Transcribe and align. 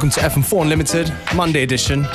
welcome 0.00 0.10
to 0.10 0.20
FM4 0.20 0.62
Unlimited, 0.62 1.12
Monday 1.34 1.62
Edition. 1.62 2.08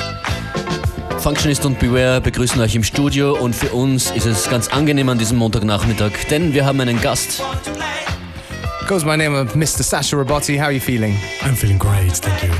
Functionist 1.18 1.64
und 1.64 1.78
Beware 1.78 2.20
begrüßen 2.20 2.60
euch 2.60 2.74
im 2.74 2.82
Studio 2.82 3.38
und 3.38 3.54
für 3.54 3.68
uns 3.68 4.10
ist 4.10 4.26
es 4.26 4.50
ganz 4.50 4.66
angenehm 4.66 5.08
an 5.08 5.18
diesem 5.18 5.38
Montagnachmittag, 5.38 6.10
denn 6.28 6.52
wir 6.52 6.66
haben 6.66 6.80
einen 6.80 7.00
Gast. 7.00 7.40
Goes 8.88 9.04
my 9.04 9.16
name 9.16 9.40
of 9.40 9.54
Mr. 9.54 9.84
Sasha 9.84 10.16
Robotti. 10.16 10.56
How 10.56 10.64
are 10.64 10.72
you 10.72 10.80
feeling? 10.80 11.16
I'm 11.42 11.54
feeling 11.54 11.78
great, 11.78 12.12
thank 12.14 12.42
you. 12.42 12.50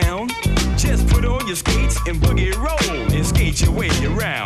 down. 0.00 0.28
Just 0.76 1.06
put 1.08 1.24
on 1.24 1.46
your 1.46 1.54
skates 1.56 1.96
and 2.08 2.16
boogie 2.16 2.52
roll 2.56 3.12
and 3.12 3.24
skate 3.24 3.60
your 3.60 3.70
way 3.70 3.90
around. 4.04 4.43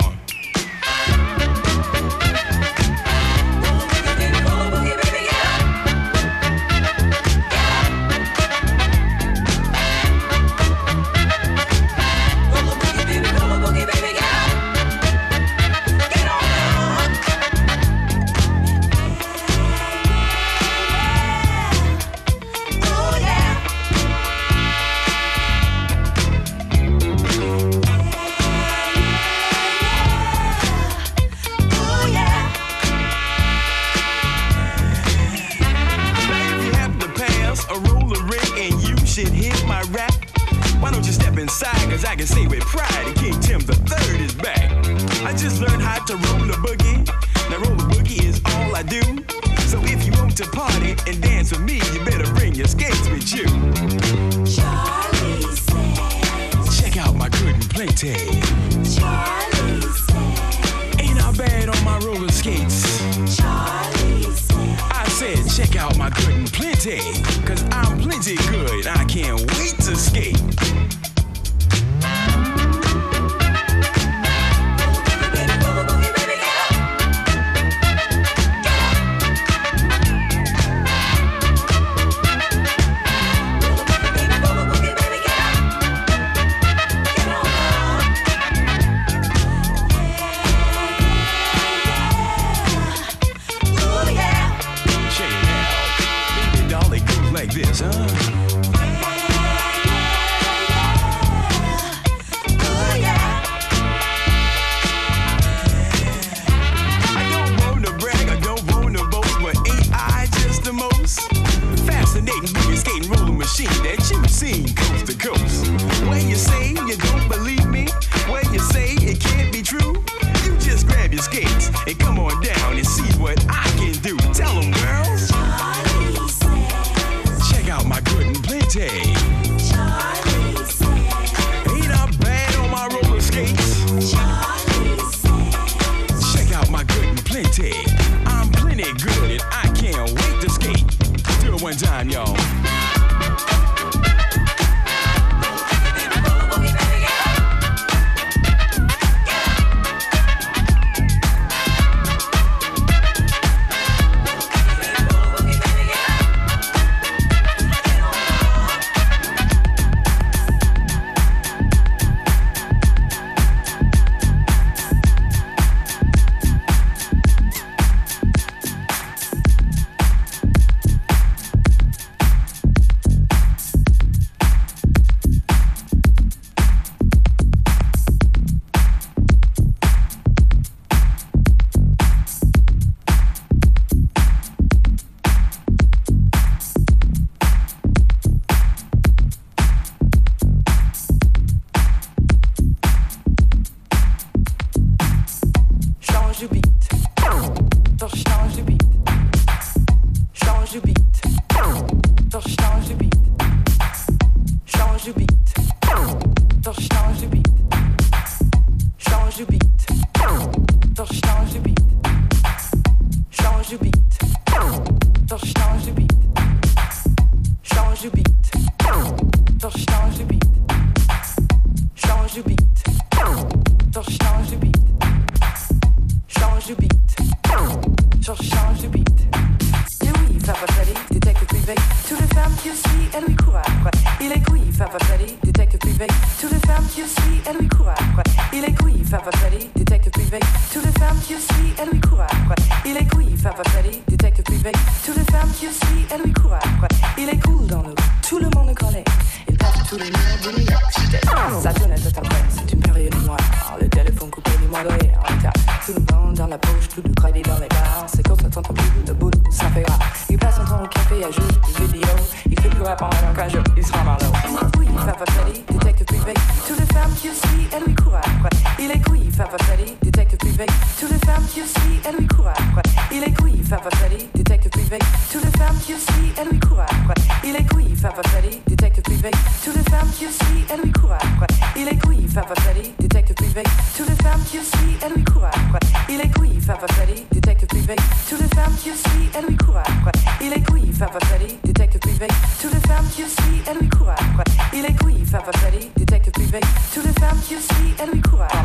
favori, 291.11 291.59
détective 291.65 292.00
privé. 292.00 292.29
Toutes 292.61 292.75
les 292.75 292.81
femmes 292.81 293.07
qu'il 293.15 293.27
suit, 293.27 293.62
elle 293.67 293.79
lui 293.79 293.88
court 293.88 294.11
après. 294.11 294.45
Il 294.75 294.85
est 294.85 294.99
couille, 294.99 295.25
favori, 295.25 295.91
détective 295.97 296.33
privé. 296.33 296.61
Toutes 296.95 297.07
les 297.07 297.12
femmes 297.12 297.41
qu'il 297.47 297.59
suit, 297.59 297.95
elle 297.99 298.11
lui 298.11 298.21
court 298.21 298.43
après. 298.43 298.59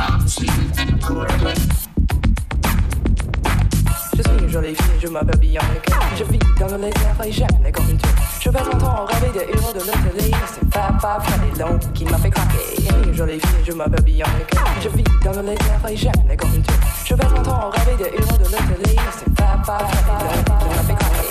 Je 4.23 4.29
suis 4.29 4.39
une 4.39 4.49
jolie 4.49 4.75
fille, 4.75 4.99
je 5.01 5.07
m'habille 5.07 5.57
avec 5.57 5.81
elle. 5.87 6.17
Je 6.17 6.23
vis 6.25 6.39
dans 6.59 6.67
le 6.67 6.77
désert 6.77 7.25
et 7.25 7.31
j'aime 7.31 7.47
les 7.63 7.71
conduites. 7.71 8.05
Je 8.39 8.49
vais 8.51 8.59
entendre 8.59 9.07
rêver 9.07 9.31
des 9.33 9.51
héros 9.51 9.73
de 9.73 9.79
l'hôtellerie. 9.79 10.31
C'est 10.45 10.69
Papa 10.69 11.19
Fredilon 11.23 11.79
qui 11.93 12.05
m'a 12.05 12.17
fait 12.17 12.29
craquer. 12.29 12.59
Je 12.75 12.81
suis 12.81 13.03
une 13.03 13.13
jolie 13.13 13.39
fille, 13.39 13.65
je 13.65 13.71
m'habille 13.71 14.21
avec 14.21 14.53
elle. 14.53 14.83
Je 14.83 14.89
vis 14.89 15.03
dans 15.23 15.31
le 15.31 15.41
désert 15.41 15.89
et 15.89 15.97
j'aime 15.97 16.13
les 16.29 16.37
conduites. 16.37 16.71
Je 17.03 17.15
vais 17.15 17.25
entendre 17.25 17.71
rêver 17.71 17.97
des 17.97 18.15
héros 18.15 18.37
de 18.37 18.43
l'hôtellerie. 18.43 18.99
C'est 19.17 19.33
Papa 19.33 19.79
Fredilon 19.87 20.43
qui 20.43 20.75
m'a 20.75 20.83
fait 20.83 20.93
craquer. 20.93 21.21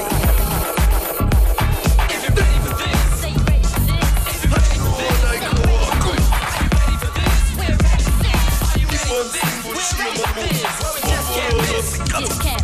This, 12.20 12.59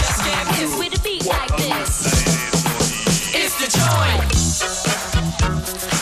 just 0.00 0.18
can't 0.24 0.48
with 0.78 0.98
a 0.98 1.02
beat 1.02 1.24
like 1.26 1.52
this. 1.56 1.90
It's 3.34 3.56
the 3.60 3.68
joint. 3.70 4.22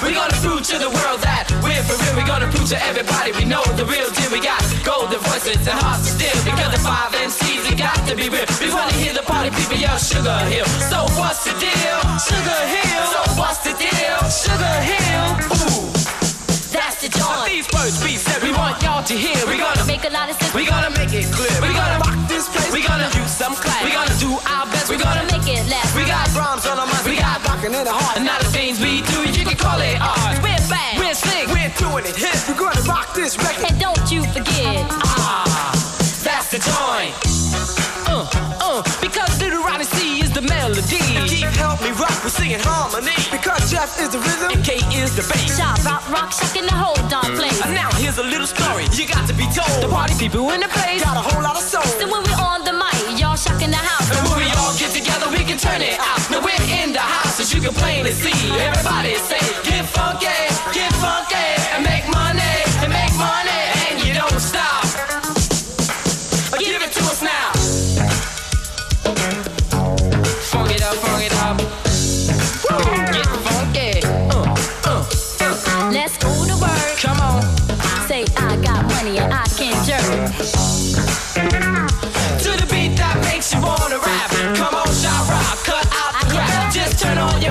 We 0.02 0.14
gonna 0.14 0.34
prove 0.42 0.62
to 0.72 0.78
the 0.78 0.90
world 0.90 1.20
that 1.22 1.46
we're 1.62 1.82
for 1.86 1.96
real. 2.02 2.14
We 2.18 2.24
gonna 2.26 2.50
prove 2.50 2.68
to 2.70 2.78
everybody 2.84 3.32
we 3.32 3.44
know 3.44 3.62
the 3.78 3.86
real 3.86 4.10
deal. 4.10 4.30
We 4.32 4.40
got 4.40 4.60
golden 4.84 5.20
voices 5.30 5.62
and 5.62 5.78
hearts 5.78 6.10
still 6.10 6.36
because 6.44 6.70
the 6.74 6.82
five 6.82 7.12
it 7.14 7.78
got 7.78 7.96
to 8.08 8.14
be 8.16 8.28
real. 8.28 8.44
We 8.60 8.68
wanna 8.72 8.92
hear 8.92 9.14
the 9.14 9.22
party 9.22 9.50
people 9.50 9.78
Sugar 10.02 10.38
Hill. 10.50 10.66
So 10.90 11.06
what's 11.16 11.44
the 11.44 11.54
deal? 11.62 11.98
Sugar 12.18 12.60
Hill. 12.74 13.04
So 13.14 13.20
what's 13.40 13.60
the 13.62 13.72
deal? 13.78 14.18
Sugar 14.28 14.76
Hill. 14.82 15.26
Ooh. 15.56 15.92
That's 16.74 17.00
the 17.00 17.08
joint. 17.08 17.46
These 17.46 17.66
first 17.68 18.02
we 18.02 18.16
that 18.16 18.40
we 18.42 18.50
want 18.50 18.82
y'all 18.82 19.04
to 19.04 19.14
hear. 19.14 19.38
We 19.46 19.58
gonna 19.58 19.86
make 19.86 20.04
a 20.04 20.10
lot 20.10 20.28
of 20.28 20.36
sense. 20.36 20.54
We 20.54 20.66
gonna 20.66 20.90
make 20.90 21.12
it 21.14 21.30
clear. 21.30 21.54
We 21.62 21.72
gonna 21.72 22.01
We 27.62 27.70
got 27.70 27.78
in 27.78 27.84
the 27.86 27.94
heart. 27.94 28.18
And 28.18 28.26
now 28.26 28.42
the 28.42 28.50
things 28.50 28.82
we 28.82 29.06
do, 29.06 29.22
you 29.22 29.46
can 29.46 29.54
call 29.54 29.78
it 29.78 29.94
art. 30.02 30.34
We're 30.42 30.58
bad. 30.66 30.98
We're 30.98 31.14
slick. 31.14 31.46
We're 31.46 31.70
doing 31.78 32.02
it 32.10 32.18
hip. 32.18 32.34
We're 32.50 32.58
gonna 32.58 32.82
rock 32.90 33.14
this 33.14 33.38
record. 33.38 33.70
And 33.70 33.78
don't 33.78 34.02
you 34.10 34.26
forget, 34.34 34.82
ah, 35.06 35.46
That's 36.26 36.50
the 36.50 36.58
joint. 36.58 37.14
Uh, 38.10 38.26
uh, 38.58 38.82
because 38.98 39.30
Little 39.38 39.62
Ronnie 39.62 39.86
C 39.86 40.26
is 40.26 40.34
the 40.34 40.42
melody. 40.42 40.98
And 41.14 41.30
Keith 41.30 41.54
help 41.54 41.78
me 41.86 41.94
rock, 42.02 42.18
we 42.26 42.34
sing 42.34 42.50
in 42.50 42.58
harmony. 42.58 43.14
Because 43.30 43.70
Jeff 43.70 43.94
is 44.02 44.10
the 44.10 44.18
rhythm, 44.18 44.58
and 44.58 44.64
K 44.66 44.82
is 44.90 45.14
the 45.14 45.22
bass. 45.22 45.54
shop, 45.54 45.78
rock, 45.86 46.02
rock, 46.10 46.34
shocking 46.34 46.66
the 46.66 46.74
whole 46.74 46.98
darn 47.06 47.30
place. 47.38 47.62
And 47.62 47.78
now 47.78 47.94
here's 48.02 48.18
a 48.18 48.26
little 48.26 48.50
story 48.50 48.90
you 48.90 49.06
got 49.06 49.22
to 49.30 49.34
be 49.38 49.46
told. 49.54 49.78
The 49.78 49.86
party 49.86 50.18
people 50.18 50.50
in 50.50 50.66
the 50.66 50.72
place 50.74 50.98
got 50.98 51.14
a 51.14 51.22
whole 51.22 51.46
lot 51.46 51.54
of 51.54 51.62
soul. 51.62 51.86
So 51.86 52.10
when 52.10 52.26
we 52.26 52.34
on 52.42 52.66
the 52.66 52.74
mic, 52.74 53.22
y'all 53.22 53.38
shocking 53.38 53.70
the 53.70 53.78
house. 53.78 54.31
Together, 55.22 55.36
we 55.36 55.44
can 55.44 55.58
turn 55.58 55.82
it 55.82 55.98
out. 55.98 56.30
Now 56.30 56.40
we're 56.40 56.82
in 56.82 56.92
the 56.92 56.98
house, 56.98 57.40
as 57.40 57.54
you 57.54 57.60
can 57.60 57.74
plainly 57.74 58.12
see. 58.12 58.32
Everybody 58.58 59.14
say, 59.16 59.38
get 59.64 59.86
funky, 59.86 60.26
get 60.72 60.92
funky, 60.94 61.91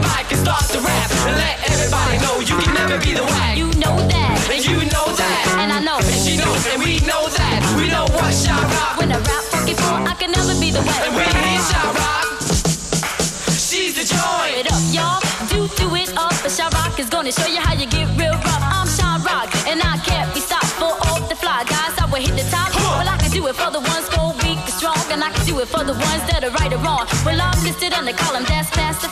on 0.02 0.10
your 0.10 0.18
mic 0.18 0.32
and 0.32 0.40
start 0.42 0.64
to 0.72 0.80
rap. 0.80 1.10
And 1.28 1.36
let 1.38 1.58
everybody 1.70 2.18
know 2.26 2.40
you 2.40 2.56
can 2.58 2.74
never 2.74 2.98
be 3.00 3.14
the 3.14 3.24
whack. 3.24 3.58
You 3.58 3.68
know 3.78 3.96
that, 4.10 4.50
And 4.52 4.64
you 4.66 4.78
know 4.90 5.08
that. 5.14 5.44
and 5.62 5.72
I 5.72 5.80
know. 5.80 5.98
And 5.98 6.20
she 6.26 6.38
knows, 6.38 6.66
and 6.74 6.82
we 6.84 7.00
know 7.06 7.28
that. 7.30 7.60
We 7.78 7.90
know 7.90 8.06
what 8.16 8.34
shout 8.34 8.64
rock. 8.64 8.98
When 8.98 9.12
I 9.12 9.18
rap 9.18 9.44
funky 9.54 9.74
for, 9.74 9.94
I 10.02 10.14
can 10.18 10.32
never 10.32 10.54
be 10.60 10.72
the 10.72 10.80
And 10.82 11.14
we 11.16 11.26
need 11.26 11.62
shout 11.70 11.94
rock. 11.94 12.26
She's 13.54 13.96
the 13.96 14.06
joy. 14.06 14.46
it 14.60 14.68
up, 14.72 14.82
y'all. 14.92 15.22
Do 15.50 15.68
do 15.78 15.88
it 15.96 16.12
up. 16.18 16.34
But 16.42 16.52
Sha-Rock 16.52 17.00
is 17.00 17.10
gonna 17.10 17.32
show 17.32 17.48
you 17.48 17.62
how 17.62 17.74
you 17.74 17.86
get 17.88 18.08
real 18.18 18.34
rough. 18.34 18.64
I'm 18.66 18.88
Shy 18.88 19.06
Rock, 19.24 19.50
and 19.70 19.80
I 19.82 19.98
can't 20.04 20.34
be 20.34 20.42
stopped 20.42 20.74
for 20.82 20.92
off 21.08 21.30
the 21.30 21.36
fly. 21.36 21.64
Guys, 21.66 21.94
I 22.02 22.06
will 22.12 22.20
hit 22.22 22.36
the 22.36 22.48
top. 22.50 22.74
Well, 22.98 23.08
I 23.08 23.18
can 23.18 23.32
do 23.32 23.46
it 23.48 23.56
for 23.56 23.72
the 23.72 23.80
ones 23.80 24.10
go 24.10 24.34
weak 24.44 24.60
and 24.60 24.74
strong, 24.74 24.98
and 25.14 25.24
I 25.24 25.30
can 25.32 25.46
do 25.46 25.60
it 25.62 25.68
for 25.68 25.84
the 25.86 25.94
ones 25.94 26.24
that 26.30 26.44
are 26.44 26.52
right 26.60 26.74
or 26.74 26.82
wrong. 26.84 27.06
Well, 27.26 27.40
I'm 27.40 27.58
listed 27.64 27.94
in 27.94 28.04
the 28.06 28.14
column 28.14 28.44
that's 28.48 28.70
classified. 28.70 29.10
I 29.10 29.11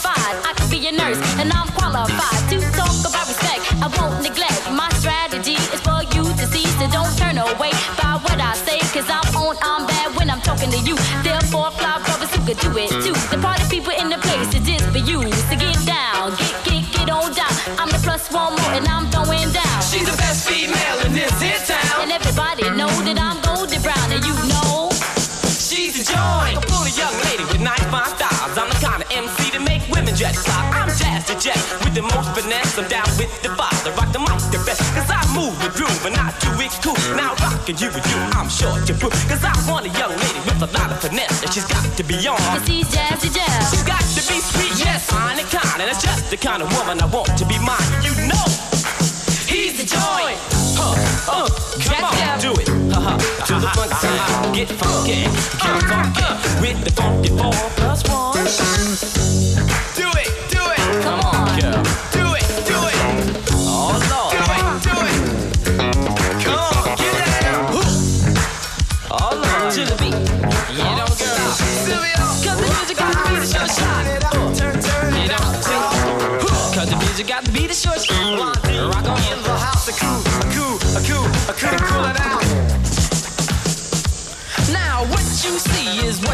could 12.49 12.73
do 12.73 12.77
it 12.81 12.89
too. 13.05 13.13
The 13.29 13.37
party 13.37 13.61
people 13.69 13.93
in 13.93 14.09
the 14.09 14.17
place, 14.17 14.49
it 14.57 14.65
is 14.65 14.81
for 14.89 14.97
you. 14.97 15.21
to 15.21 15.55
get 15.55 15.77
down, 15.85 16.33
get, 16.33 16.55
get, 16.65 16.83
get 16.97 17.09
on 17.09 17.29
down. 17.33 17.53
I'm 17.77 17.89
the 17.93 18.01
plus 18.01 18.31
one 18.33 18.57
more, 18.57 18.73
and 18.73 18.87
I'm 18.87 19.05
throwing 19.13 19.53
down. 19.53 19.77
She's 19.85 20.09
the 20.09 20.17
best 20.17 20.49
female 20.49 20.97
in 21.05 21.13
this 21.13 21.29
here 21.37 21.61
town. 21.69 22.01
And 22.01 22.11
everybody 22.11 22.65
know 22.73 22.89
that 23.05 23.21
I'm 23.21 23.37
golden 23.45 23.81
brown, 23.85 24.09
and 24.09 24.25
you 24.25 24.33
know. 24.49 24.89
She's 25.61 25.93
the 25.93 26.05
joy. 26.09 26.57
A 26.57 26.61
fully 26.65 26.89
young 26.97 27.13
lady 27.29 27.45
with 27.53 27.61
nice 27.61 27.85
fine 27.93 28.09
styles. 28.17 28.57
I'm 28.57 28.69
the 28.73 28.79
kind 28.81 29.05
of 29.05 29.09
MC 29.13 29.53
to 29.53 29.59
make 29.61 29.85
women 29.93 30.17
dress 30.17 30.41
fly. 30.41 30.57
I'm 30.73 30.89
Jazzy 30.89 31.37
Jeff 31.37 31.61
with 31.85 31.93
the 31.93 32.01
most 32.01 32.33
finesse. 32.33 32.79
I'm 32.81 32.89
down 32.89 33.05
with 33.21 33.29
the 33.45 33.53
groove 35.79 36.05
and 36.05 36.15
I 36.19 36.35
do 36.43 36.51
it 36.59 36.75
cool. 36.83 36.99
Now 37.15 37.31
rockin' 37.39 37.79
you 37.79 37.87
with 37.95 38.03
you, 38.11 38.19
I'm 38.35 38.51
sure 38.51 38.75
to 38.83 38.93
prove. 38.99 39.15
Cause 39.31 39.43
I 39.47 39.55
want 39.63 39.87
a 39.87 39.91
young 39.95 40.11
lady 40.11 40.41
with 40.43 40.59
a 40.59 40.69
lot 40.75 40.91
of 40.91 40.99
finesse. 40.99 41.39
And 41.39 41.51
she's 41.55 41.63
got 41.63 41.87
to 41.95 42.03
be 42.03 42.19
on. 42.27 42.35
Cause 42.35 42.67
he's 42.67 42.87
jazzy 42.91 43.31
jazz. 43.31 43.71
She's 43.71 43.87
got 43.87 44.03
to 44.03 44.21
be 44.27 44.37
sweet, 44.43 44.75
yes, 44.75 45.07
fine 45.07 45.39
and 45.39 45.47
kind. 45.47 45.79
And 45.79 45.87
that's 45.87 46.03
just 46.03 46.29
the 46.29 46.37
kind 46.37 46.61
of 46.61 46.67
woman 46.75 46.99
I 46.99 47.07
want 47.07 47.31
to 47.39 47.45
be 47.47 47.55
mine. 47.63 47.87
You 48.03 48.11
know, 48.27 48.45
he's 49.47 49.79
the 49.79 49.87
joy. 49.87 50.35
Huh, 50.75 50.99
uh, 51.31 51.47
come 51.87 52.03
on, 52.11 52.39
do 52.43 52.51
it. 52.59 52.67
Ha 52.91 52.99
ha, 52.99 53.15
to 53.47 53.53
the 53.63 53.69
funk 53.71 53.91
side. 54.03 54.51
Get 54.51 54.67
funky, 54.75 55.23
get 55.63 55.79
funky. 55.87 56.27
With 56.59 56.79
the 56.83 56.91
funky 56.91 57.31
four 57.39 57.55
plus 57.79 58.03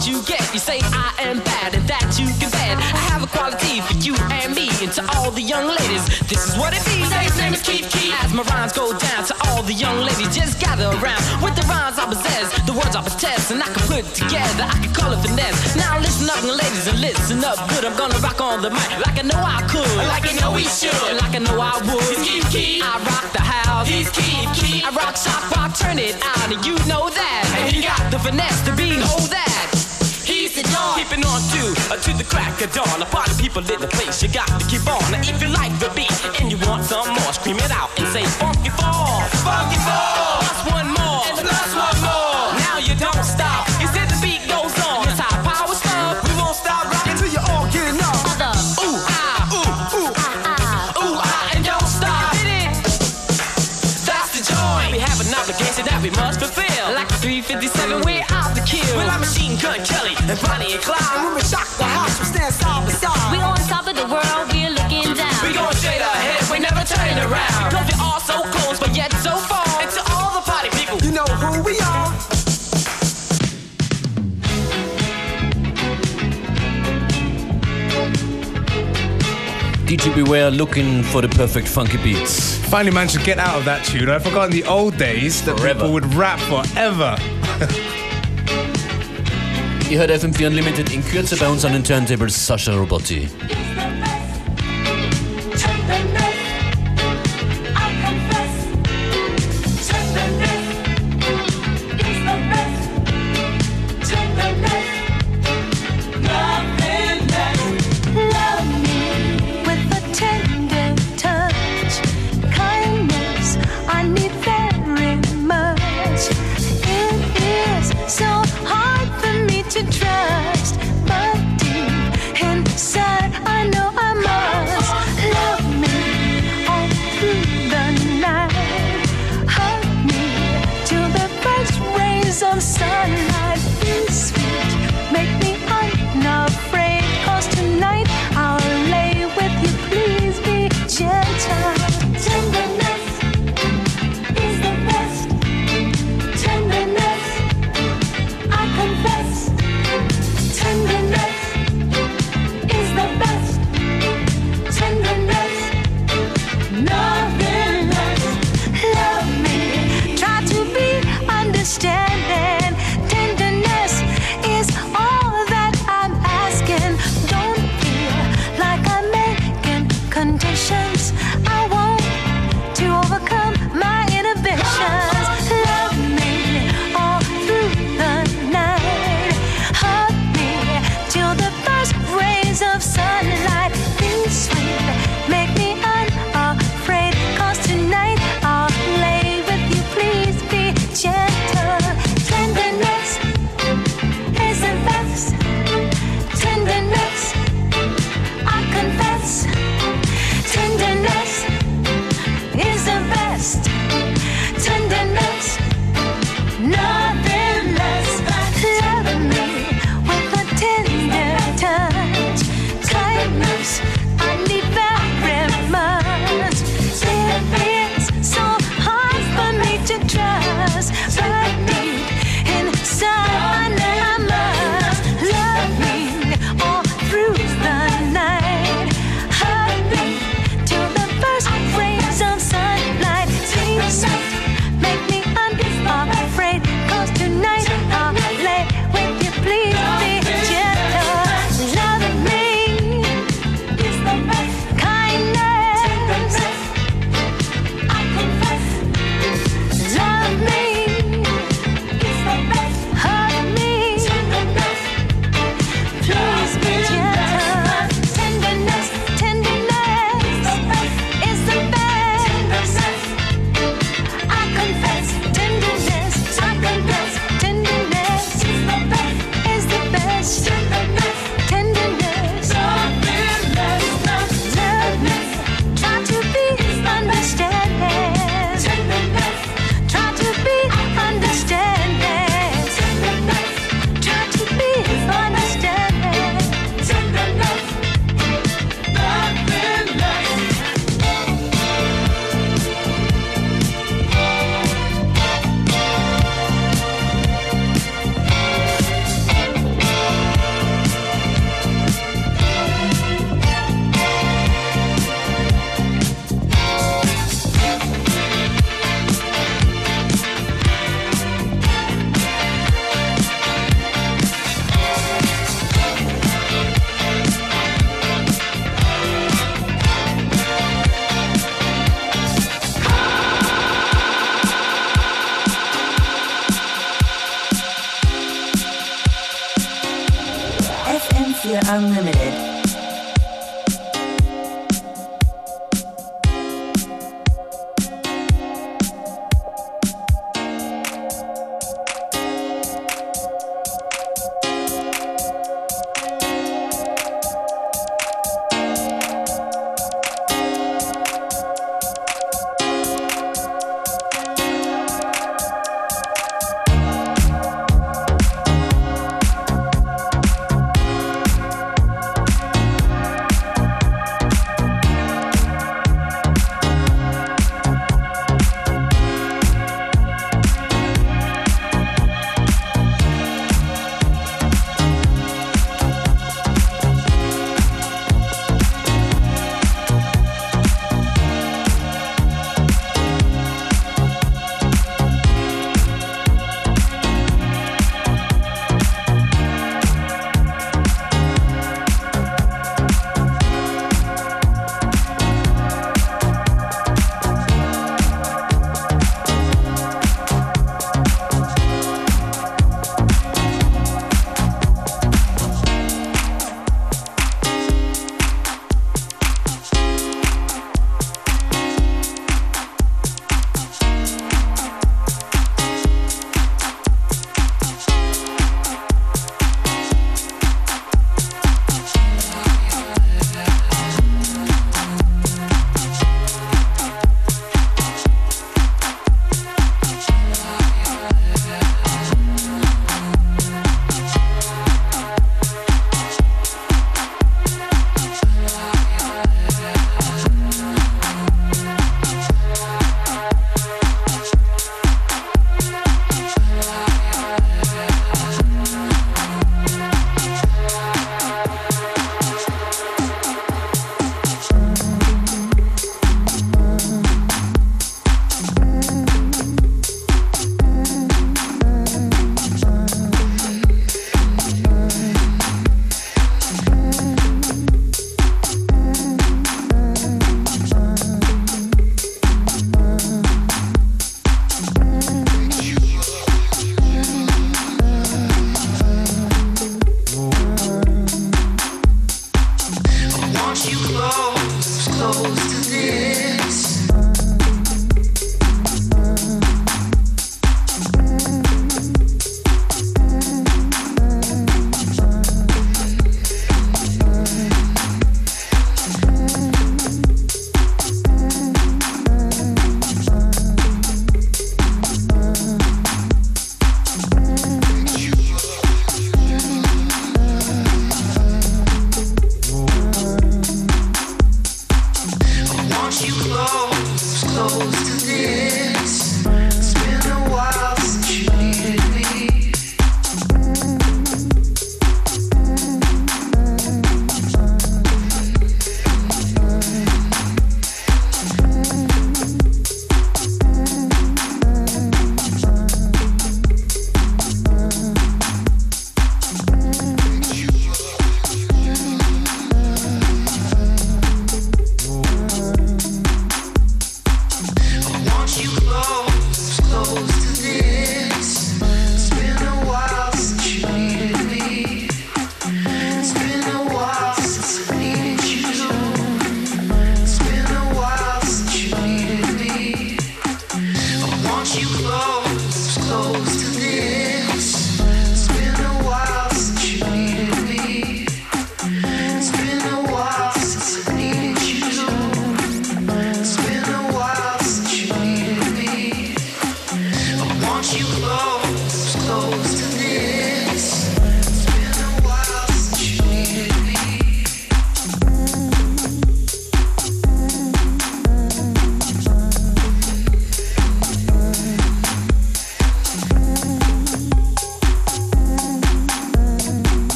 what 0.00 0.08
you 0.08 0.22
get. 0.24 0.40
You 0.54 0.58
say 0.58 0.80
I 0.80 1.12
am 1.28 1.44
bad 1.44 1.74
and 1.76 1.84
that 1.84 2.16
you 2.16 2.24
can 2.40 2.48
bet. 2.48 2.72
I 2.80 3.00
have 3.12 3.20
a 3.20 3.28
quality 3.28 3.84
for 3.84 3.92
you 4.00 4.16
and 4.40 4.56
me 4.56 4.72
and 4.80 4.88
to 4.96 5.04
all 5.12 5.30
the 5.30 5.44
young 5.44 5.68
ladies. 5.68 6.08
This 6.24 6.48
is 6.48 6.56
what 6.56 6.72
it 6.72 6.80
means. 6.88 7.12
Say 7.12 7.28
his 7.28 7.36
name 7.36 7.52
is 7.52 7.60
Keith 7.60 7.84
Keith. 7.92 8.16
As 8.24 8.32
my 8.32 8.40
rhymes 8.48 8.72
go 8.72 8.96
down 8.96 9.28
to 9.28 9.34
all 9.44 9.62
the 9.62 9.76
young 9.76 10.00
ladies, 10.00 10.32
just 10.32 10.56
gather 10.56 10.88
around 10.88 11.20
with 11.44 11.52
the 11.52 11.66
rhymes 11.68 12.00
I 12.00 12.08
possess, 12.08 12.48
the 12.64 12.72
words 12.72 12.96
I 12.96 13.04
possess, 13.04 13.52
and 13.52 13.60
I 13.60 13.68
can 13.68 13.84
put 13.92 14.08
together. 14.16 14.64
I 14.64 14.76
can 14.80 14.92
call 14.96 15.12
it 15.12 15.20
finesse. 15.20 15.76
Now 15.76 16.00
listen 16.00 16.32
up, 16.32 16.40
ladies, 16.48 16.86
and 16.88 16.96
listen 17.00 17.44
up 17.44 17.60
good. 17.68 17.84
I'm 17.84 17.96
gonna 18.00 18.16
rock 18.24 18.40
on 18.40 18.64
the 18.64 18.70
mic 18.72 18.88
like 19.04 19.20
I 19.20 19.24
know 19.28 19.36
I 19.36 19.60
could, 19.68 19.96
like 20.08 20.24
I 20.24 20.32
know 20.40 20.56
we 20.56 20.64
should, 20.64 20.96
like 21.20 21.36
I 21.36 21.44
know 21.44 21.60
I 21.60 21.76
would. 21.76 22.00
He's 22.24 22.24
Keith 22.24 22.48
Keith. 22.48 22.82
I 22.88 22.96
rock 23.04 23.28
the 23.36 23.44
house. 23.44 23.84
He's 23.84 24.08
Keith 24.08 24.48
Keith. 24.56 24.80
I 24.80 24.96
rock, 24.96 25.12
shop, 25.20 25.44
rock, 25.52 25.76
turn 25.76 26.00
it 26.00 26.16
out, 26.24 26.48
and 26.48 26.64
you 26.64 26.72
know 26.88 27.12
that. 27.12 27.42
And 27.60 27.68
he 27.68 27.84
got 27.84 28.00
the 28.08 28.18
finesse 28.18 28.64
to 28.64 28.72
be 28.72 28.96
behold 28.96 29.28
that. 29.28 29.79
Keeping 31.00 31.24
on 31.24 31.40
to, 31.40 31.62
uh, 31.88 31.96
to 31.96 32.12
the 32.12 32.24
crack 32.24 32.60
of 32.60 32.70
dawn. 32.74 33.00
A 33.00 33.06
party 33.06 33.32
people 33.40 33.62
in 33.62 33.80
the 33.80 33.88
place, 33.88 34.22
you 34.22 34.28
got 34.28 34.46
to 34.60 34.66
keep 34.66 34.86
on. 34.86 35.00
If 35.24 35.40
you 35.40 35.48
like 35.48 35.72
the 35.80 35.88
beat 35.96 36.09
DJ 80.00 80.14
Beware 80.14 80.50
looking 80.50 81.02
for 81.02 81.20
the 81.20 81.28
perfect 81.28 81.68
funky 81.68 81.98
beats. 81.98 82.56
Finally 82.70 82.90
managed 82.94 83.18
to 83.18 83.22
get 83.22 83.38
out 83.38 83.58
of 83.58 83.66
that 83.66 83.84
tune. 83.84 84.08
I 84.08 84.18
forgot 84.18 84.46
in 84.46 84.50
the 84.52 84.64
old 84.64 84.96
days 84.96 85.42
that 85.44 85.58
Forever. 85.58 85.74
people 85.80 85.92
would 85.92 86.14
rap 86.14 86.38
forever. 86.40 87.16
Ihr 89.90 89.98
hört 89.98 90.10
FM4 90.10 90.46
Unlimited 90.46 90.90
in 90.90 91.04
Kürze 91.04 91.36
bei 91.36 91.46
uns 91.46 91.66
an 91.66 91.72
den 91.74 91.84
Turntables 91.84 92.46
Sascha 92.46 92.72
Robotti. 92.72 93.28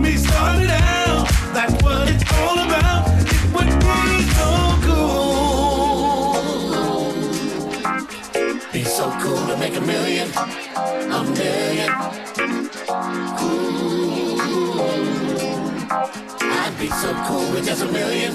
Me 0.00 0.16
started 0.16 0.70
out. 0.70 1.28
That's 1.54 1.72
what 1.82 2.08
it's 2.10 2.24
all 2.32 2.58
about. 2.58 3.08
It 3.20 3.52
would 3.54 3.72
be 3.80 4.22
so 4.36 4.48
cool. 4.86 6.26
Be 8.72 8.82
so 8.84 9.10
cool 9.22 9.46
to 9.46 9.56
make 9.58 9.76
a 9.76 9.80
million, 9.80 10.28
a 10.36 11.22
million. 11.24 11.90
I'd 16.40 16.76
be 16.78 16.88
so 16.88 17.14
cool 17.26 17.50
with 17.52 17.64
just 17.64 17.82
a 17.82 17.86
million, 17.90 18.34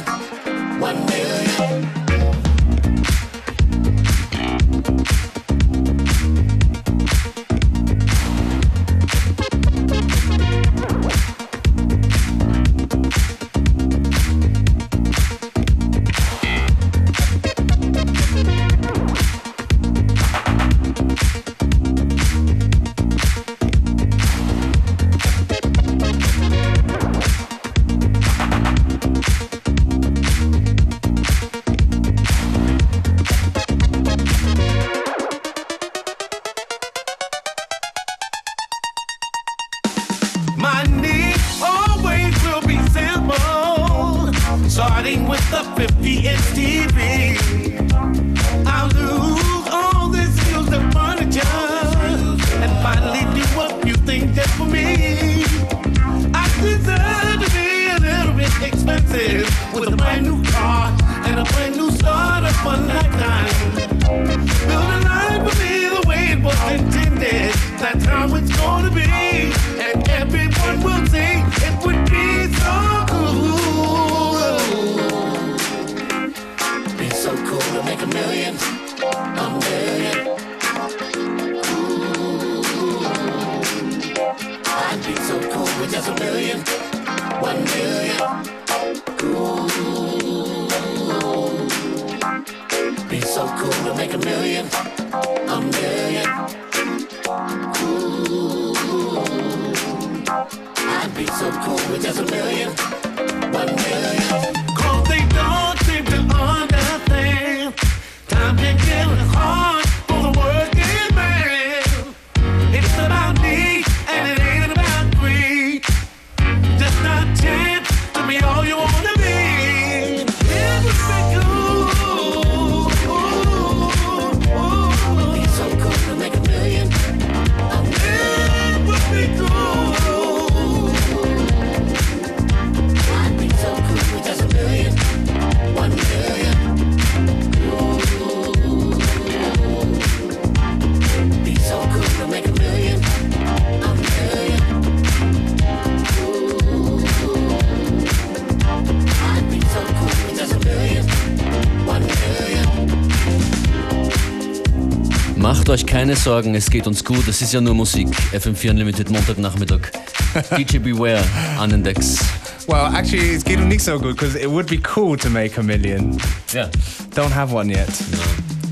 keine 156.12 156.20
Sorgen, 156.20 156.56
es 156.56 156.70
geht 156.70 156.88
uns 156.88 157.06
gut. 157.06 157.26
Es 157.30 157.42
ist 157.42 157.54
ja 157.54 157.62
nur 157.62 157.74
Musik. 157.74 158.10
FM4 158.34 158.72
Unlimited 158.72 159.10
Montagnachmittag. 159.10 159.92
DJ 160.58 160.80
Beware 160.80 161.24
an 161.58 161.70
den 161.70 161.84
Decks. 161.84 162.20
Well, 162.68 162.94
actually, 162.94 163.34
it's 163.34 163.46
getting 163.46 163.80
so 163.80 163.98
good 163.98 164.18
because 164.18 164.36
it 164.36 164.50
would 164.50 164.68
be 164.68 164.78
cool 164.80 165.16
to 165.16 165.30
make 165.30 165.58
a 165.58 165.64
million. 165.64 166.20
Yeah. 166.54 166.70
Don't 167.16 167.32
have 167.32 167.54
one 167.54 167.70
yet. 167.70 167.88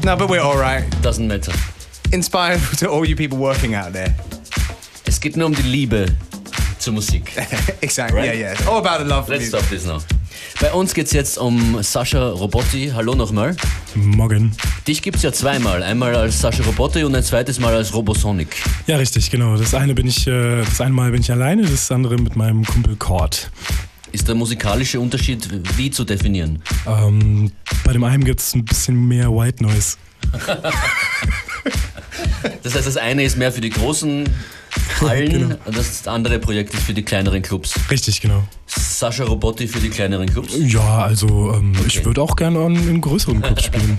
No, 0.03 0.17
but 0.17 0.29
we're 0.29 0.41
all 0.41 0.57
right. 0.57 0.83
doesn't 1.01 1.27
matter. 1.29 1.53
Inspired 2.11 2.59
to 2.79 2.89
all 2.89 3.05
you 3.05 3.15
people 3.15 3.37
working 3.37 3.73
out 3.73 3.93
there. 3.93 4.13
Es 5.05 5.21
geht 5.21 5.37
nur 5.37 5.45
um 5.47 5.55
die 5.55 5.63
Liebe 5.63 6.07
zur 6.77 6.93
Musik. 6.93 7.31
exactly. 7.81 8.19
Right? 8.19 8.35
Yeah, 8.35 8.53
yeah. 8.53 8.69
All 8.69 8.79
about 8.79 8.99
the 8.99 9.05
love 9.05 9.29
Let's 9.29 9.49
music. 9.49 9.59
stop 9.59 9.69
this 9.69 9.85
now. 9.85 10.18
Bei 10.61 10.73
uns 10.73 10.93
geht's 10.93 11.13
jetzt 11.13 11.37
um 11.37 11.81
Sascha 11.81 12.31
Robotti. 12.31 12.91
Hallo 12.93 13.15
nochmal. 13.15 13.55
Morgen. 13.95 14.51
Dich 14.85 15.01
gibt's 15.01 15.23
ja 15.23 15.31
zweimal. 15.31 15.81
Einmal 15.83 16.13
als 16.13 16.41
Sascha 16.41 16.63
Robotti 16.63 17.05
und 17.05 17.15
ein 17.15 17.23
zweites 17.23 17.61
Mal 17.61 17.73
als 17.73 17.93
Robosonic. 17.93 18.57
Ja, 18.85 18.97
richtig, 18.97 19.31
genau. 19.31 19.55
Das 19.55 19.73
eine 19.73 19.93
bin 19.93 20.05
ich, 20.07 20.27
äh, 20.27 20.57
das 20.65 20.81
eine 20.81 20.93
Mal 20.93 21.11
bin 21.11 21.21
ich 21.21 21.31
alleine, 21.31 21.65
das 21.65 21.89
andere 21.93 22.17
mit 22.17 22.35
meinem 22.35 22.65
Kumpel 22.65 22.97
Cord. 22.97 23.49
Ist 24.11 24.27
der 24.27 24.35
musikalische 24.35 24.99
Unterschied 24.99 25.47
wie 25.77 25.91
zu 25.91 26.03
definieren? 26.03 26.61
Ähm, 26.85 27.53
bei 27.85 27.93
dem 27.93 28.03
einen 28.03 28.25
gibt 28.25 28.41
es 28.41 28.53
ein 28.53 28.65
bisschen 28.65 29.07
mehr 29.07 29.31
White 29.31 29.63
Noise. 29.63 29.95
Das 32.63 32.75
heißt, 32.75 32.87
das 32.87 32.97
eine 32.97 33.23
ist 33.23 33.37
mehr 33.37 33.51
für 33.51 33.61
die 33.61 33.69
großen 33.69 34.27
Hallen, 35.01 35.29
Genau. 35.49 35.55
das 35.65 36.07
andere 36.07 36.39
Projekt 36.39 36.73
ist 36.73 36.83
für 36.83 36.93
die 36.93 37.03
kleineren 37.03 37.41
Clubs. 37.41 37.73
Richtig, 37.89 38.21
genau. 38.21 38.43
Sascha 38.67 39.23
Robotti 39.23 39.67
für 39.67 39.79
die 39.79 39.89
kleineren 39.89 40.27
Clubs. 40.29 40.53
Ja, 40.57 40.99
also 41.03 41.53
ähm, 41.55 41.73
ich 41.87 42.03
würde 42.05 42.21
auch 42.21 42.35
gerne 42.35 42.59
an, 42.59 42.75
in 42.75 43.01
größeren 43.01 43.41
Clubs 43.41 43.63
spielen. 43.65 43.97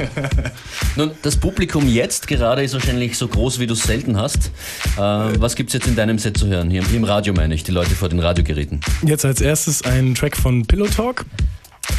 Nun, 0.96 1.10
das 1.22 1.36
Publikum 1.36 1.88
jetzt 1.88 2.28
gerade 2.28 2.62
ist 2.62 2.74
wahrscheinlich 2.74 3.16
so 3.18 3.26
groß, 3.28 3.58
wie 3.58 3.66
du 3.66 3.74
es 3.74 3.82
selten 3.82 4.16
hast. 4.16 4.50
Äh, 4.96 5.00
was 5.00 5.56
gibt's 5.56 5.72
jetzt 5.72 5.86
in 5.88 5.96
deinem 5.96 6.18
Set 6.18 6.36
zu 6.36 6.46
hören? 6.46 6.70
Hier, 6.70 6.84
hier 6.84 6.96
im 6.98 7.04
Radio 7.04 7.32
meine 7.32 7.54
ich, 7.54 7.64
die 7.64 7.72
Leute 7.72 7.90
vor 7.94 8.08
den 8.08 8.20
Radiogeräten. 8.20 8.80
Jetzt 9.04 9.24
als 9.24 9.40
erstes 9.40 9.82
ein 9.82 10.14
Track 10.14 10.36
von 10.36 10.66
Pillow 10.66 10.86
Talk. 10.86 11.24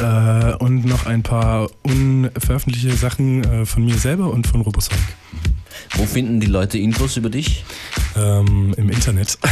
Äh, 0.00 0.54
und 0.54 0.86
noch 0.86 1.04
ein 1.06 1.22
paar 1.22 1.68
unveröffentlichte 1.82 2.92
Sachen 2.96 3.44
äh, 3.44 3.66
von 3.66 3.84
mir 3.84 3.98
selber 3.98 4.30
und 4.32 4.46
von 4.46 4.62
Robosonic. 4.62 5.00
Wo 5.94 6.06
finden 6.06 6.40
die 6.40 6.46
Leute 6.46 6.78
Infos 6.78 7.16
über 7.16 7.28
dich? 7.30 7.64
Ähm, 8.16 8.74
Im 8.76 8.90
Internet. 8.90 9.38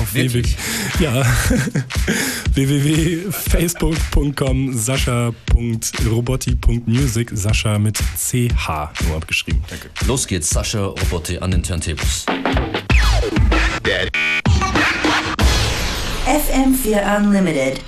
Auf 0.00 0.14
Wirklich? 0.14 0.56
www. 0.98 1.04
Ja. 1.04 1.24
www.facebook.com 2.54 4.72
sascha.robotti.music 4.74 7.30
Sascha 7.34 7.78
mit 7.78 7.98
CH 7.98 8.90
nur 9.06 9.16
abgeschrieben. 9.16 9.62
Danke. 9.68 9.90
Los 10.06 10.26
geht's, 10.26 10.48
Sascha 10.50 10.86
Robotti 10.86 11.38
an 11.38 11.52
den 11.52 11.62
Turntables. 11.62 12.26
FM4 16.26 17.16
Unlimited. 17.16 17.80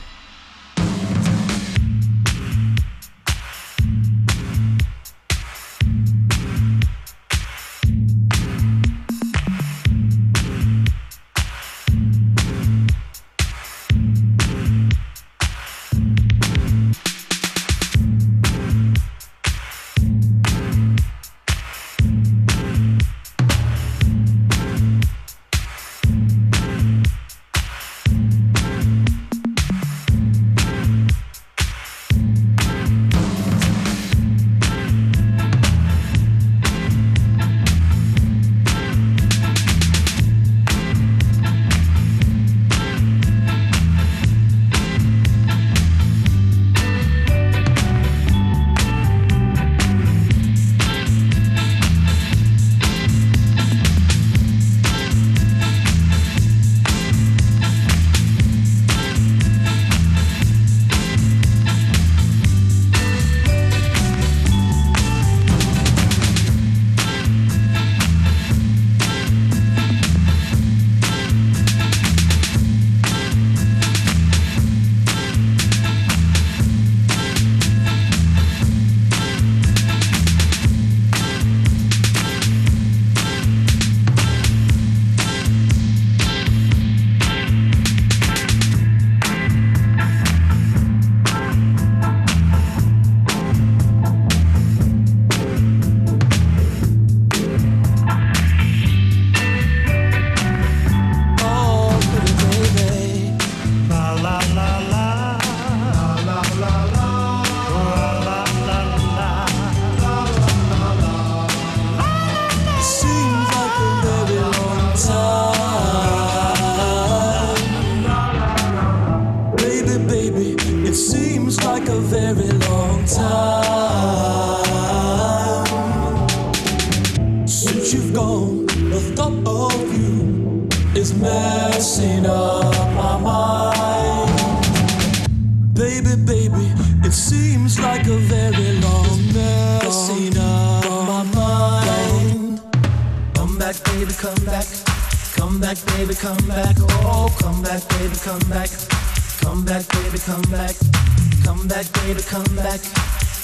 Back, 151.82 151.92
baby, 152.02 152.22
come 152.22 152.56
back. 152.56 152.80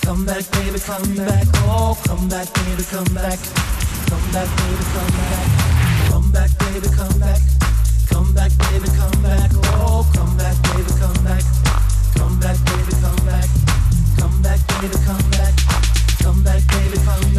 Come 0.05 0.27
back, 0.27 0.45
baby, 0.53 0.79
come 0.79 1.17
back. 1.17 1.47
Oh, 1.65 1.97
come 2.05 2.29
back, 2.29 2.53
baby, 2.53 2.83
come 2.85 3.15
back. 3.15 3.39
Come 4.11 4.27
back, 4.33 4.49
baby, 4.57 4.85
come 4.93 5.13
back. 5.17 5.47
Come 6.11 6.31
back, 6.33 6.51
baby, 6.59 6.89
come 6.89 7.19
back. 7.19 7.41
Come 8.11 8.35
back, 8.35 8.53
baby, 8.59 8.89
come 8.99 9.23
back. 9.23 9.51
Oh, 9.81 10.07
come 10.15 10.37
back, 10.37 10.57
baby, 10.69 10.93
come 11.01 11.25
back. 11.25 11.45
Come 12.17 12.39
back, 12.39 12.57
baby, 12.67 12.93
come 13.01 13.25
back. 13.25 13.49
Come 14.19 14.43
back, 14.43 14.61
baby, 14.69 14.97
come 15.07 15.31
back. 15.31 15.55
Come 16.23 16.43
back, 16.43 16.61
baby, 16.69 16.99
come 17.05 17.35
back. 17.35 17.36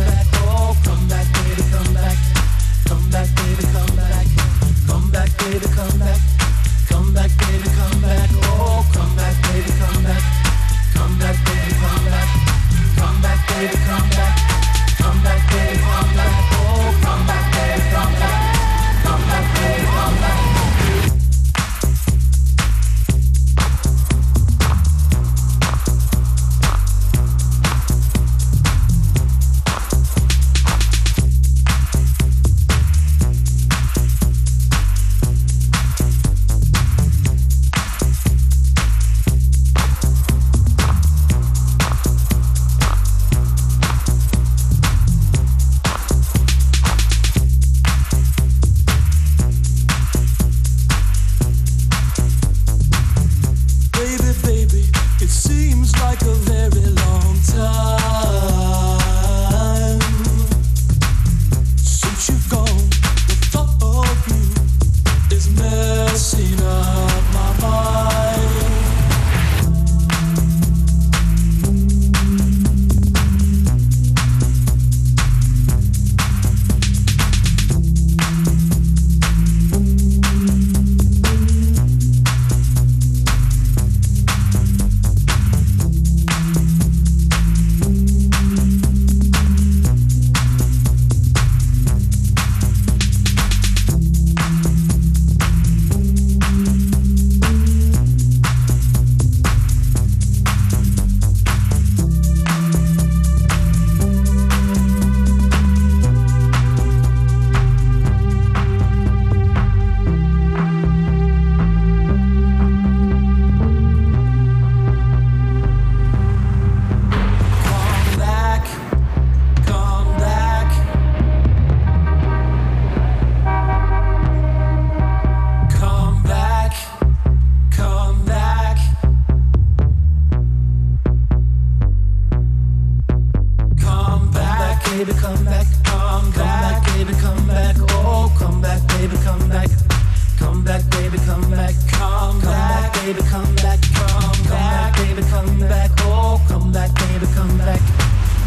baby, 143.13 143.21
come 143.29 143.55
back, 143.55 143.79
come, 143.95 144.33
come 144.33 144.43
back, 144.49 144.97
baby, 144.97 145.21
come 145.29 145.59
back, 145.59 145.91
oh, 146.01 146.41
come 146.49 146.71
back, 146.73 146.93
baby, 146.95 147.25
come 147.33 147.57
back, 147.57 147.79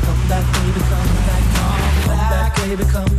come 0.05 0.29
back, 0.29 0.45
baby, 0.53 0.81
come 0.91 1.13
back, 1.25 1.45
come 2.05 2.19
back, 2.29 2.57
baby, 2.57 2.85
come 2.93 3.10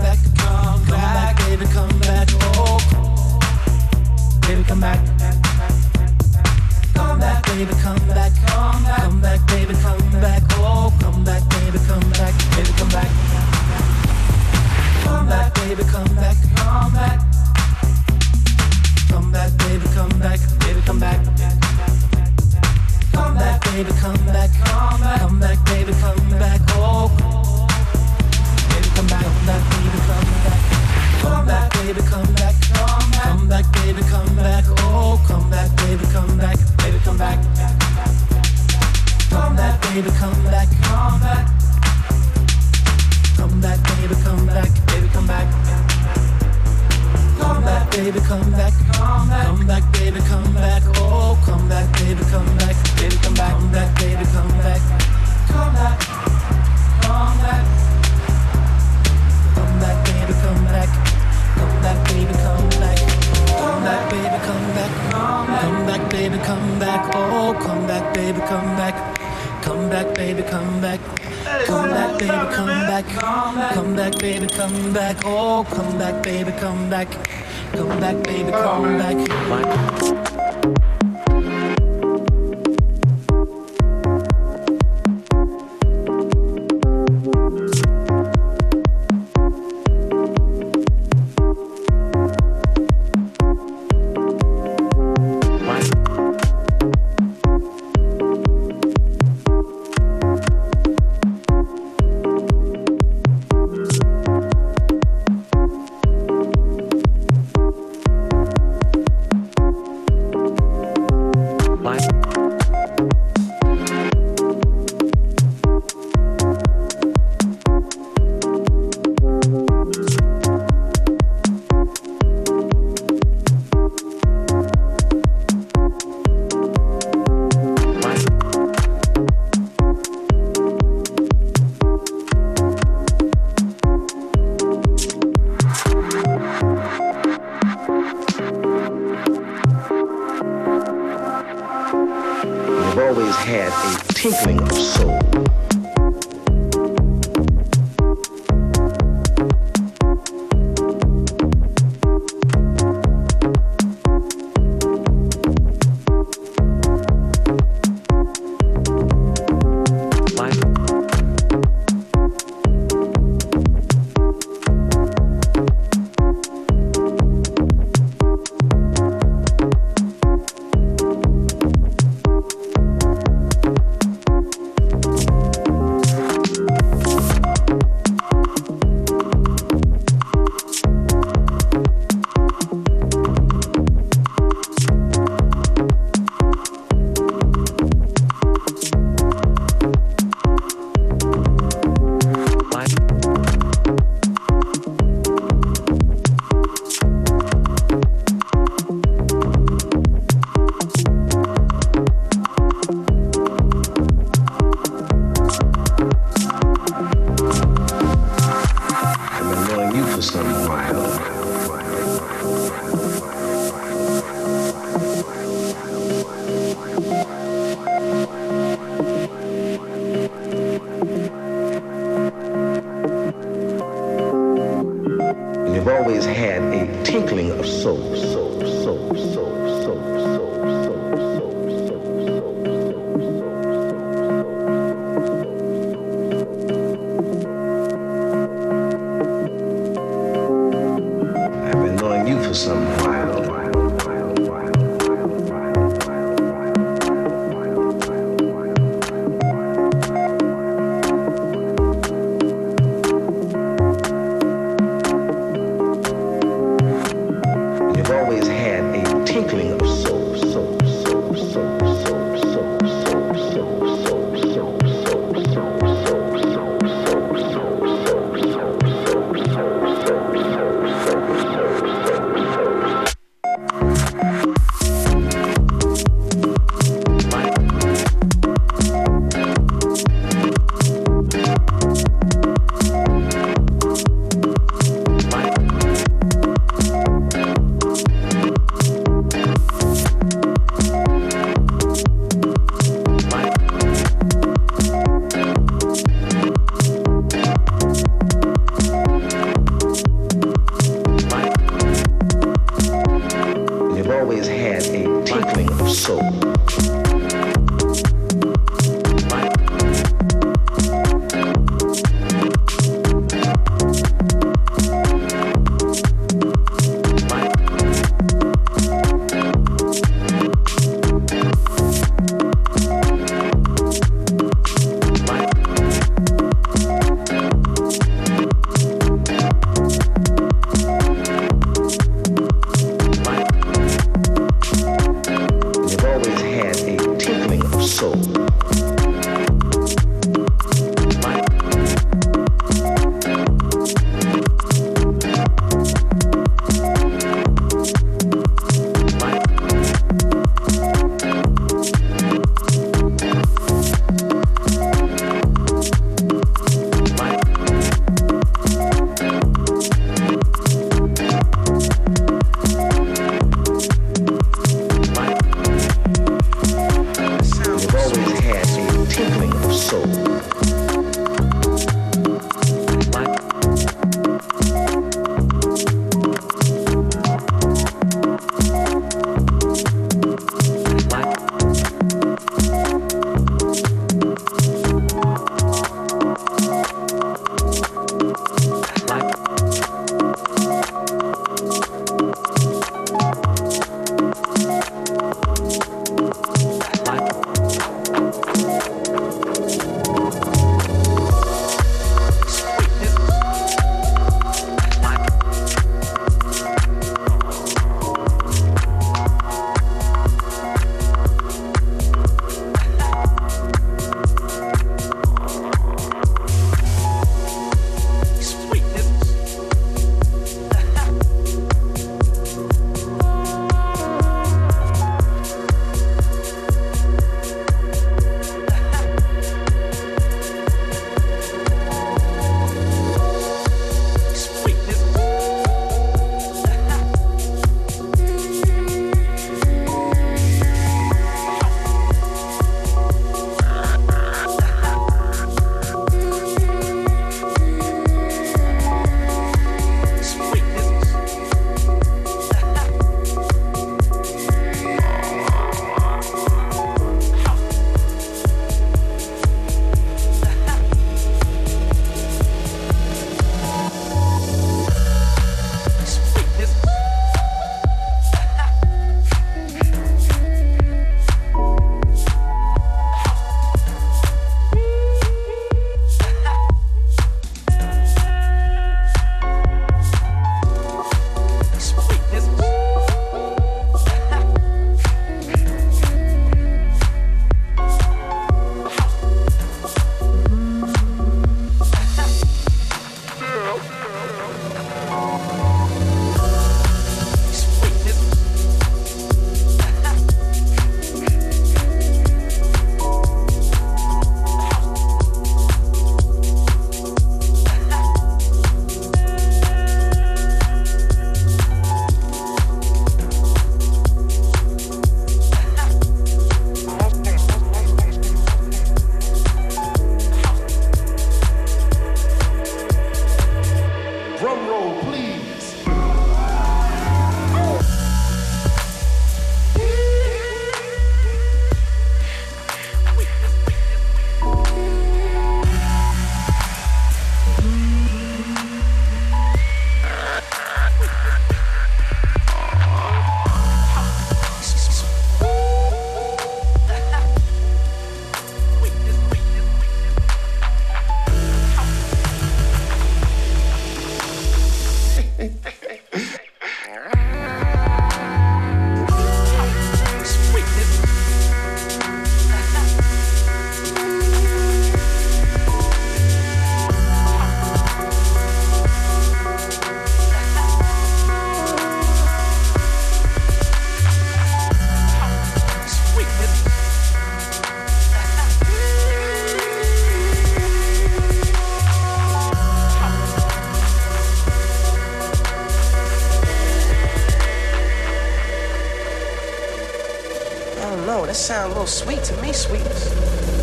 don't 590.96 591.06
know. 591.06 591.26
That 591.26 591.36
sounds 591.36 591.68
a 591.68 591.70
little 591.70 591.88
sweet 591.88 592.24
to 592.26 592.42
me, 592.42 592.52
sweetness. 592.52 593.61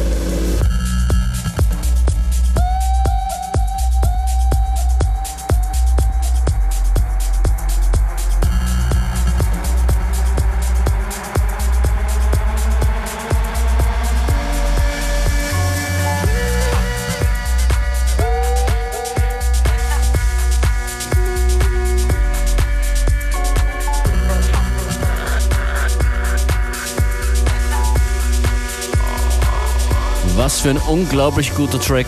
Für 30.69 30.75
ein 30.75 30.87
unglaublich 30.87 31.55
guter 31.55 31.81
Track. 31.81 32.07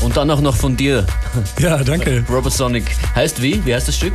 Und 0.00 0.16
dann 0.16 0.28
auch 0.32 0.40
noch 0.40 0.56
von 0.56 0.76
dir. 0.76 1.06
Ja, 1.60 1.76
danke. 1.84 2.24
Robert 2.28 2.52
Sonic. 2.52 2.84
Heißt 3.14 3.40
wie? 3.40 3.64
Wie 3.64 3.72
heißt 3.72 3.86
das 3.86 3.94
Stück? 3.94 4.14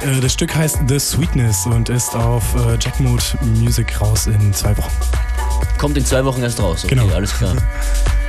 Äh, 0.00 0.20
Das 0.22 0.32
Stück 0.32 0.54
heißt 0.54 0.78
The 0.88 0.98
Sweetness 0.98 1.66
und 1.66 1.90
ist 1.90 2.14
auf 2.14 2.42
äh, 2.54 2.78
Jackmood 2.80 3.36
Music 3.42 4.00
raus 4.00 4.26
in 4.26 4.54
zwei 4.54 4.74
Wochen. 4.78 4.90
Kommt 5.76 5.98
in 5.98 6.06
zwei 6.06 6.24
Wochen 6.24 6.42
erst 6.42 6.60
raus. 6.62 6.84
Okay, 6.86 6.94
Genau. 6.94 7.14
alles 7.14 7.34
klar. 7.36 7.54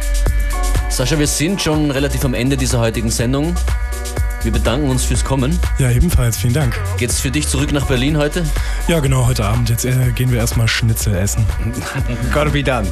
Sascha, 0.90 1.18
wir 1.18 1.28
sind 1.28 1.62
schon 1.62 1.90
relativ 1.90 2.26
am 2.26 2.34
Ende 2.34 2.58
dieser 2.58 2.80
heutigen 2.80 3.12
Sendung. 3.12 3.56
Wir 4.42 4.52
bedanken 4.52 4.90
uns 4.90 5.06
fürs 5.06 5.24
Kommen. 5.24 5.58
Ja, 5.78 5.90
ebenfalls, 5.90 6.36
vielen 6.36 6.54
Dank. 6.54 6.78
Geht's 6.98 7.22
für 7.22 7.32
dich 7.32 7.48
zurück 7.48 7.72
nach 7.72 7.86
Berlin 7.86 8.18
heute? 8.18 8.44
Ja, 8.88 9.00
genau, 9.00 9.26
heute 9.26 9.46
Abend. 9.46 9.70
Jetzt 9.70 9.86
äh, 9.86 10.12
gehen 10.14 10.30
wir 10.32 10.40
erstmal 10.40 10.68
Schnitzel 10.68 11.16
essen. 11.16 11.46
Gotta 12.34 12.50
be 12.50 12.62
done. 12.64 12.88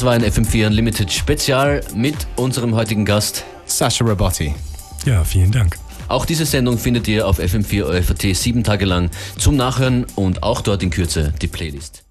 Das 0.00 0.06
war 0.06 0.14
ein 0.14 0.24
FM4 0.24 0.68
Unlimited 0.68 1.12
Spezial 1.12 1.82
mit 1.94 2.16
unserem 2.36 2.74
heutigen 2.74 3.04
Gast. 3.04 3.44
Sasha 3.66 4.02
Robotti. 4.02 4.54
Ja, 5.04 5.22
vielen 5.24 5.52
Dank. 5.52 5.76
Auch 6.08 6.24
diese 6.24 6.46
Sendung 6.46 6.78
findet 6.78 7.06
ihr 7.06 7.28
auf 7.28 7.38
FM4 7.38 7.84
OFAT 7.84 8.34
sieben 8.34 8.64
Tage 8.64 8.86
lang 8.86 9.10
zum 9.36 9.56
Nachhören 9.56 10.06
und 10.14 10.42
auch 10.42 10.62
dort 10.62 10.82
in 10.82 10.88
Kürze 10.88 11.34
die 11.42 11.48
Playlist. 11.48 12.02